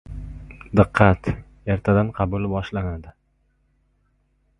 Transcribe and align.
Diqqat: 0.77 1.29
ertadan 1.73 2.09
qabul 2.21 2.47
boshlanadi! 2.53 3.13